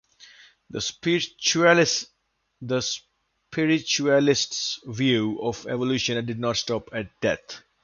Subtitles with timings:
[0.71, 2.07] The spiritualists'
[4.87, 7.61] view of evolution did not stop at death.